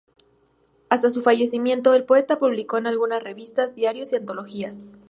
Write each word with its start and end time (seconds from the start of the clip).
Hasta 0.89 1.11
su 1.11 1.21
fallecimiento, 1.21 1.93
el 1.93 2.05
poeta 2.05 2.39
publicó 2.39 2.79
en 2.79 2.87
algunas 2.87 3.21
revistas, 3.21 3.75
diarios 3.75 4.11
y 4.11 4.15
antologías. 4.15 4.83